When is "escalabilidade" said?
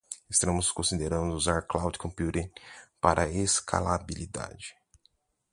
3.45-4.67